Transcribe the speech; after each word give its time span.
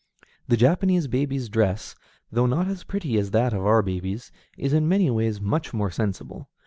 The 0.47 0.57
Japanese 0.57 1.05
baby's 1.05 1.47
dress, 1.47 1.93
though 2.31 2.47
not 2.47 2.67
as 2.67 2.83
pretty 2.83 3.19
as 3.19 3.29
that 3.29 3.53
of 3.53 3.63
our 3.67 3.83
babies, 3.83 4.31
is 4.57 4.73
in 4.73 4.89
many 4.89 5.11
ways 5.11 5.39
much 5.39 5.75
more 5.75 5.91
sensible. 5.91 6.49